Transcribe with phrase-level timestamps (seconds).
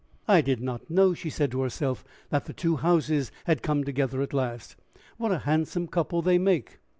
[0.27, 4.23] "I did not know," she said to herself, "that the two houses had come together
[4.23, 4.75] at last!
[5.17, 6.79] What a handsome couple they make!"